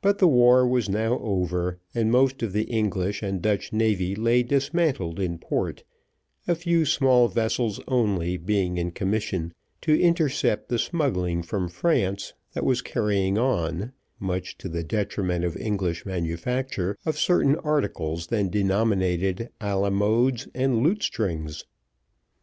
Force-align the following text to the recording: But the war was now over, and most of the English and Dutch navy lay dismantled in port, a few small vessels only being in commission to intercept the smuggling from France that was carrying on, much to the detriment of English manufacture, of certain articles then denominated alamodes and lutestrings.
But 0.00 0.16
the 0.16 0.26
war 0.28 0.66
was 0.66 0.88
now 0.88 1.18
over, 1.18 1.78
and 1.94 2.10
most 2.10 2.42
of 2.42 2.54
the 2.54 2.62
English 2.64 3.22
and 3.22 3.42
Dutch 3.42 3.70
navy 3.70 4.14
lay 4.14 4.42
dismantled 4.42 5.20
in 5.20 5.36
port, 5.36 5.84
a 6.48 6.54
few 6.54 6.86
small 6.86 7.28
vessels 7.28 7.78
only 7.86 8.38
being 8.38 8.78
in 8.78 8.92
commission 8.92 9.52
to 9.82 9.92
intercept 10.00 10.70
the 10.70 10.78
smuggling 10.78 11.42
from 11.42 11.68
France 11.68 12.32
that 12.54 12.64
was 12.64 12.80
carrying 12.80 13.36
on, 13.36 13.92
much 14.18 14.56
to 14.56 14.70
the 14.70 14.82
detriment 14.82 15.44
of 15.44 15.54
English 15.58 16.06
manufacture, 16.06 16.96
of 17.04 17.18
certain 17.18 17.56
articles 17.56 18.28
then 18.28 18.48
denominated 18.48 19.50
alamodes 19.60 20.48
and 20.54 20.82
lutestrings. 20.82 21.66